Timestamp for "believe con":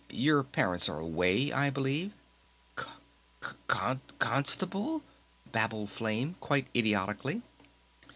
1.69-3.21